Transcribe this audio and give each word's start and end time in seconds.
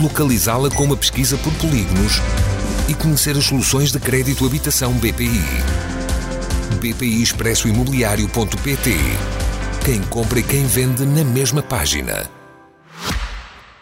localizá-la 0.00 0.70
com 0.70 0.84
uma 0.84 0.96
pesquisa 0.96 1.36
por 1.38 1.52
polígonos 1.54 2.14
e 2.88 2.94
conhecer 2.94 3.36
as 3.36 3.44
soluções 3.44 3.92
de 3.92 3.98
crédito 3.98 4.46
habitação 4.46 4.92
BPI. 4.94 5.42
BPI 6.80 7.22
Expresso 7.22 7.68
Imobiliário.pt 7.68 8.90
Quem 9.84 10.02
compra 10.04 10.40
e 10.40 10.42
quem 10.42 10.64
vende 10.66 11.04
na 11.04 11.24
mesma 11.24 11.62
página. 11.62 12.28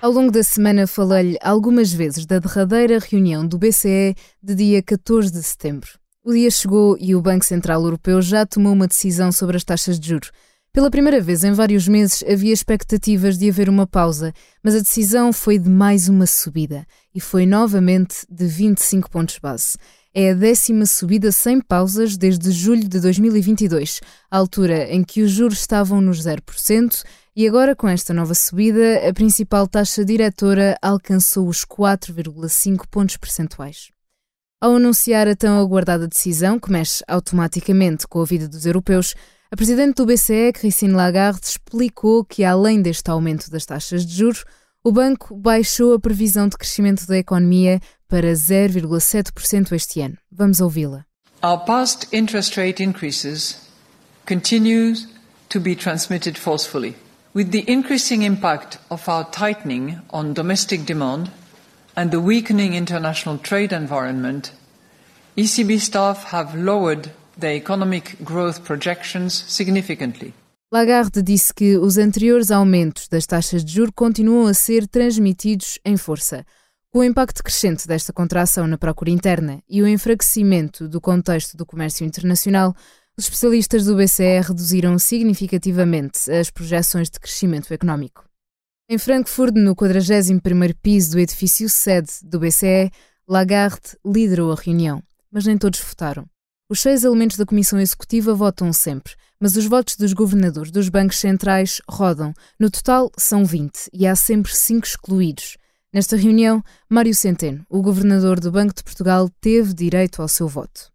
Ao 0.02 0.10
longo 0.10 0.30
da 0.30 0.42
semana 0.42 0.86
falei-lhe 0.86 1.38
algumas 1.42 1.92
vezes 1.92 2.24
da 2.26 2.38
derradeira 2.38 2.98
reunião 2.98 3.46
do 3.46 3.58
BCE 3.58 4.14
de 4.42 4.54
dia 4.54 4.82
14 4.82 5.30
de 5.30 5.42
setembro. 5.42 5.90
O 6.24 6.32
dia 6.32 6.50
chegou 6.50 6.96
e 6.98 7.14
o 7.14 7.22
Banco 7.22 7.44
Central 7.44 7.82
Europeu 7.82 8.20
já 8.20 8.44
tomou 8.44 8.72
uma 8.72 8.86
decisão 8.86 9.30
sobre 9.30 9.56
as 9.56 9.64
taxas 9.64 9.98
de 9.98 10.08
juros. 10.08 10.30
Pela 10.72 10.88
primeira 10.88 11.20
vez 11.20 11.42
em 11.42 11.52
vários 11.52 11.88
meses 11.88 12.22
havia 12.22 12.52
expectativas 12.52 13.36
de 13.36 13.48
haver 13.48 13.68
uma 13.68 13.88
pausa, 13.88 14.32
mas 14.62 14.76
a 14.76 14.78
decisão 14.78 15.32
foi 15.32 15.58
de 15.58 15.68
mais 15.68 16.08
uma 16.08 16.26
subida 16.26 16.86
e 17.12 17.18
foi 17.18 17.44
novamente 17.44 18.24
de 18.30 18.46
25 18.46 19.10
pontos 19.10 19.40
base. 19.40 19.76
É 20.14 20.30
a 20.30 20.34
décima 20.34 20.86
subida 20.86 21.32
sem 21.32 21.60
pausas 21.60 22.16
desde 22.16 22.52
julho 22.52 22.88
de 22.88 23.00
2022, 23.00 24.00
a 24.30 24.38
altura 24.38 24.88
em 24.94 25.02
que 25.02 25.22
os 25.22 25.32
juros 25.32 25.58
estavam 25.58 26.00
nos 26.00 26.24
0%, 26.24 27.02
e 27.34 27.48
agora 27.48 27.74
com 27.74 27.88
esta 27.88 28.14
nova 28.14 28.34
subida, 28.34 29.08
a 29.08 29.12
principal 29.12 29.66
taxa 29.66 30.04
diretora 30.04 30.76
alcançou 30.80 31.48
os 31.48 31.64
4,5 31.64 32.84
pontos 32.88 33.16
percentuais. 33.16 33.90
Ao 34.60 34.76
anunciar 34.76 35.26
a 35.26 35.34
tão 35.34 35.58
aguardada 35.58 36.06
decisão, 36.06 36.60
que 36.60 36.70
mexe 36.70 37.02
automaticamente 37.08 38.06
com 38.06 38.20
a 38.20 38.24
vida 38.24 38.46
dos 38.46 38.66
europeus, 38.66 39.16
a 39.52 39.56
presidente 39.56 39.96
do 39.96 40.06
BCE, 40.06 40.52
Christine 40.52 40.92
Lagarde, 40.92 41.40
explicou 41.42 42.24
que, 42.24 42.44
além 42.44 42.80
deste 42.80 43.10
aumento 43.10 43.50
das 43.50 43.66
taxas 43.66 44.06
de 44.06 44.14
juros, 44.16 44.44
o 44.84 44.92
banco 44.92 45.34
baixou 45.36 45.92
a 45.92 45.98
previsão 45.98 46.48
de 46.48 46.56
crescimento 46.56 47.04
da 47.04 47.18
economia 47.18 47.80
para 48.08 48.32
0,7% 48.32 49.72
este 49.72 50.00
ano. 50.00 50.16
Vamos 50.30 50.60
ouvi-la. 50.60 51.04
Our 51.42 51.64
past 51.64 52.06
interest 52.12 52.56
rate 52.56 52.80
increases 52.80 53.56
continue 54.24 54.94
to 55.48 55.58
be 55.58 55.74
transmitted 55.74 56.38
forcefully. 56.38 56.94
With 57.34 57.50
the 57.50 57.64
increasing 57.66 58.22
impact 58.22 58.78
of 58.88 59.08
our 59.08 59.24
tightening 59.24 59.98
on 60.12 60.32
domestic 60.32 60.84
demand 60.84 61.30
and 61.96 62.10
the 62.10 62.20
weakening 62.20 62.74
international 62.74 63.36
trade 63.38 63.72
environment, 63.72 64.52
ECB 65.36 65.80
staff 65.80 66.30
have 66.30 66.54
lowered 66.54 67.10
the 67.40 67.56
economic 67.56 68.16
growth 68.22 68.60
projections 68.60 69.32
significantly. 69.48 70.32
Lagarde 70.72 71.20
disse 71.20 71.52
que 71.52 71.76
os 71.76 71.98
anteriores 71.98 72.52
aumentos 72.52 73.08
das 73.08 73.26
taxas 73.26 73.64
de 73.64 73.72
juros 73.72 73.92
continuam 73.94 74.46
a 74.46 74.54
ser 74.54 74.86
transmitidos 74.86 75.80
em 75.84 75.96
força. 75.96 76.44
Com 76.92 77.00
o 77.00 77.04
impacto 77.04 77.42
crescente 77.42 77.88
desta 77.88 78.12
contração 78.12 78.68
na 78.68 78.78
procura 78.78 79.10
interna 79.10 79.60
e 79.68 79.82
o 79.82 79.88
enfraquecimento 79.88 80.88
do 80.88 81.00
contexto 81.00 81.56
do 81.56 81.66
comércio 81.66 82.06
internacional, 82.06 82.74
os 83.16 83.24
especialistas 83.24 83.84
do 83.84 83.96
BCE 83.96 84.40
reduziram 84.46 84.98
significativamente 84.98 86.30
as 86.30 86.50
projeções 86.50 87.10
de 87.10 87.18
crescimento 87.18 87.72
económico. 87.74 88.24
Em 88.88 88.98
Frankfurt, 88.98 89.54
no 89.54 89.74
41º 89.74 90.74
piso 90.80 91.12
do 91.12 91.18
edifício 91.18 91.68
sede 91.68 92.12
do 92.22 92.38
BCE, 92.40 92.90
Lagarde 93.28 93.96
liderou 94.04 94.52
a 94.52 94.56
reunião, 94.56 95.02
mas 95.30 95.46
nem 95.46 95.58
todos 95.58 95.80
votaram. 95.80 96.26
Os 96.70 96.82
seis 96.82 97.02
elementos 97.02 97.36
da 97.36 97.44
Comissão 97.44 97.80
Executiva 97.80 98.32
votam 98.32 98.72
sempre, 98.72 99.14
mas 99.40 99.56
os 99.56 99.66
votos 99.66 99.96
dos 99.96 100.12
governadores 100.12 100.70
dos 100.70 100.88
bancos 100.88 101.18
centrais 101.18 101.82
rodam. 101.90 102.32
No 102.60 102.70
total, 102.70 103.10
são 103.18 103.44
20 103.44 103.90
e 103.92 104.06
há 104.06 104.14
sempre 104.14 104.54
cinco 104.54 104.86
excluídos. 104.86 105.56
Nesta 105.92 106.16
reunião, 106.16 106.62
Mário 106.88 107.12
Centeno, 107.12 107.66
o 107.68 107.82
governador 107.82 108.38
do 108.38 108.52
Banco 108.52 108.72
de 108.72 108.84
Portugal, 108.84 109.28
teve 109.40 109.74
direito 109.74 110.22
ao 110.22 110.28
seu 110.28 110.46
voto. 110.46 110.92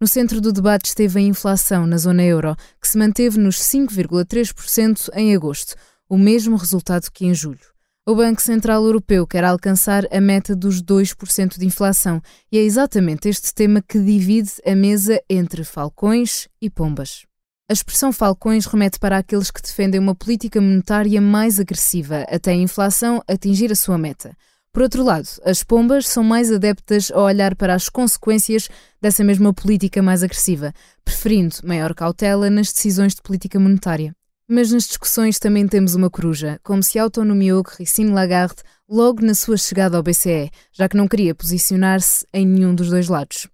No 0.00 0.08
centro 0.08 0.40
do 0.40 0.54
debate 0.54 0.86
esteve 0.86 1.18
a 1.18 1.22
inflação 1.22 1.86
na 1.86 1.98
zona 1.98 2.24
euro, 2.24 2.56
que 2.80 2.88
se 2.88 2.96
manteve 2.96 3.38
nos 3.38 3.56
5,3% 3.56 5.10
em 5.12 5.34
agosto, 5.34 5.74
o 6.08 6.16
mesmo 6.16 6.56
resultado 6.56 7.10
que 7.12 7.26
em 7.26 7.34
julho. 7.34 7.68
O 8.10 8.14
Banco 8.16 8.42
Central 8.42 8.84
Europeu 8.84 9.24
quer 9.24 9.44
alcançar 9.44 10.04
a 10.10 10.20
meta 10.20 10.56
dos 10.56 10.82
2% 10.82 11.56
de 11.56 11.64
inflação 11.64 12.20
e 12.50 12.58
é 12.58 12.60
exatamente 12.60 13.28
este 13.28 13.54
tema 13.54 13.80
que 13.80 14.00
divide 14.00 14.50
a 14.66 14.74
mesa 14.74 15.22
entre 15.30 15.62
falcões 15.62 16.48
e 16.60 16.68
pombas. 16.68 17.24
A 17.70 17.72
expressão 17.72 18.12
falcões 18.12 18.66
remete 18.66 18.98
para 18.98 19.16
aqueles 19.16 19.52
que 19.52 19.62
defendem 19.62 20.00
uma 20.00 20.12
política 20.12 20.60
monetária 20.60 21.20
mais 21.20 21.60
agressiva 21.60 22.26
até 22.28 22.50
a 22.50 22.56
inflação 22.56 23.22
atingir 23.28 23.70
a 23.70 23.76
sua 23.76 23.96
meta. 23.96 24.36
Por 24.72 24.82
outro 24.82 25.04
lado, 25.04 25.28
as 25.44 25.62
pombas 25.62 26.08
são 26.08 26.24
mais 26.24 26.50
adeptas 26.50 27.12
a 27.12 27.20
olhar 27.20 27.54
para 27.54 27.76
as 27.76 27.88
consequências 27.88 28.68
dessa 29.00 29.22
mesma 29.22 29.54
política 29.54 30.02
mais 30.02 30.24
agressiva, 30.24 30.74
preferindo 31.04 31.58
maior 31.62 31.94
cautela 31.94 32.50
nas 32.50 32.72
decisões 32.72 33.14
de 33.14 33.22
política 33.22 33.60
monetária. 33.60 34.12
Mas 34.52 34.72
nas 34.72 34.88
discussões 34.88 35.38
também 35.38 35.68
temos 35.68 35.94
uma 35.94 36.10
coruja, 36.10 36.58
como 36.64 36.82
se 36.82 36.98
autonomeou 36.98 37.62
Christine 37.62 38.10
Lagarde 38.10 38.64
logo 38.88 39.24
na 39.24 39.32
sua 39.32 39.56
chegada 39.56 39.96
ao 39.96 40.02
BCE, 40.02 40.50
já 40.72 40.88
que 40.88 40.96
não 40.96 41.06
queria 41.06 41.36
posicionar-se 41.36 42.26
em 42.34 42.44
nenhum 42.44 42.74
dos 42.74 42.90
dois 42.90 43.08
lados. 43.08 43.46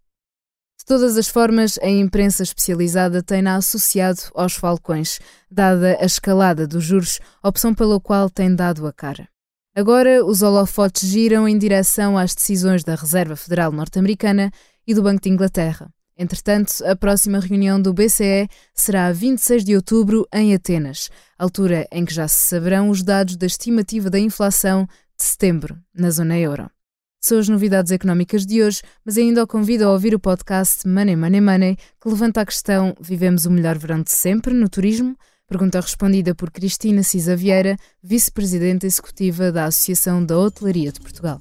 De 0.78 0.86
todas 0.86 1.18
as 1.18 1.28
formas, 1.28 1.78
a 1.82 1.88
imprensa 1.90 2.42
especializada 2.42 3.22
tem-na 3.22 3.56
associado 3.56 4.22
aos 4.34 4.54
falcões, 4.54 5.20
dada 5.50 5.98
a 6.00 6.06
escalada 6.06 6.66
dos 6.66 6.82
juros, 6.82 7.20
opção 7.44 7.74
pela 7.74 8.00
qual 8.00 8.30
tem 8.30 8.54
dado 8.54 8.86
a 8.86 8.92
cara. 8.92 9.28
Agora, 9.74 10.24
os 10.24 10.40
holofotes 10.40 11.06
giram 11.06 11.46
em 11.46 11.58
direção 11.58 12.16
às 12.16 12.34
decisões 12.34 12.82
da 12.82 12.94
Reserva 12.94 13.36
Federal 13.36 13.70
Norte-Americana 13.70 14.50
e 14.86 14.94
do 14.94 15.02
Banco 15.02 15.20
de 15.20 15.28
Inglaterra. 15.28 15.90
Entretanto, 16.18 16.82
a 16.84 16.96
próxima 16.96 17.38
reunião 17.38 17.80
do 17.80 17.92
BCE 17.92 18.48
será 18.74 19.06
a 19.06 19.12
26 19.12 19.64
de 19.64 19.76
outubro 19.76 20.26
em 20.32 20.54
Atenas, 20.54 21.10
altura 21.38 21.86
em 21.92 22.04
que 22.04 22.14
já 22.14 22.26
se 22.26 22.48
saberão 22.48 22.88
os 22.88 23.02
dados 23.02 23.36
da 23.36 23.46
estimativa 23.46 24.08
da 24.08 24.18
inflação 24.18 24.86
de 25.16 25.24
setembro 25.24 25.76
na 25.94 26.10
zona 26.10 26.38
euro. 26.38 26.70
São 27.20 27.38
as 27.38 27.48
novidades 27.48 27.92
económicas 27.92 28.46
de 28.46 28.62
hoje, 28.62 28.82
mas 29.04 29.18
ainda 29.18 29.42
o 29.42 29.46
convido 29.46 29.84
a 29.84 29.92
ouvir 29.92 30.14
o 30.14 30.20
podcast 30.20 30.86
Money 30.86 31.16
Money 31.16 31.40
Money, 31.40 31.76
que 32.00 32.08
levanta 32.08 32.40
a 32.40 32.46
questão: 32.46 32.94
vivemos 33.00 33.44
o 33.46 33.50
melhor 33.50 33.76
verão 33.76 34.00
de 34.00 34.12
sempre 34.12 34.54
no 34.54 34.68
turismo? 34.68 35.16
Pergunta 35.48 35.80
respondida 35.80 36.34
por 36.34 36.50
Cristina 36.50 37.02
Cisa 37.02 37.36
Vieira, 37.36 37.76
vice-presidente 38.02 38.86
executiva 38.86 39.52
da 39.52 39.66
Associação 39.66 40.24
da 40.24 40.38
Hotelaria 40.38 40.90
de 40.90 41.00
Portugal. 41.00 41.40